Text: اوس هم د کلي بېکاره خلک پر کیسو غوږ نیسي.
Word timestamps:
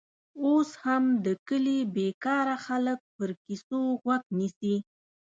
اوس 0.45 0.69
هم 0.83 1.03
د 1.25 1.27
کلي 1.47 1.79
بېکاره 1.95 2.57
خلک 2.65 2.99
پر 3.15 3.29
کیسو 3.45 3.81
غوږ 4.01 4.23
نیسي. 4.37 4.75